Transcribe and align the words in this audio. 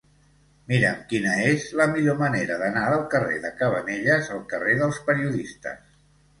Mira'm 0.69 1.03
quina 1.11 1.35
és 1.49 1.67
la 1.81 1.87
millor 1.91 2.17
manera 2.23 2.59
d'anar 2.63 2.87
del 2.95 3.05
carrer 3.13 3.39
de 3.45 3.53
Cabanelles 3.61 4.33
al 4.39 4.43
carrer 4.57 4.77
dels 4.85 5.03
Periodistes. 5.13 5.89